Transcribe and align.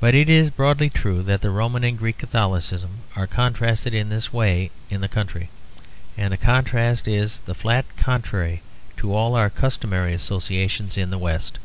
But 0.00 0.14
it 0.14 0.28
is 0.28 0.50
broadly 0.50 0.90
true 0.90 1.22
that 1.22 1.42
Roman 1.42 1.82
and 1.82 1.96
Greek 1.96 2.18
Catholicism 2.18 2.98
are 3.16 3.26
contrasted 3.26 3.94
in 3.94 4.10
this 4.10 4.34
way 4.34 4.70
in 4.90 5.00
this 5.00 5.10
country; 5.10 5.48
and 6.14 6.30
the 6.34 6.36
contrast 6.36 7.08
is 7.08 7.38
the 7.38 7.54
flat 7.54 7.86
contrary 7.96 8.60
to 8.98 9.14
all 9.14 9.34
our 9.34 9.48
customary 9.48 10.12
associations 10.12 10.98
in 10.98 11.08
the 11.08 11.16
West. 11.16 11.58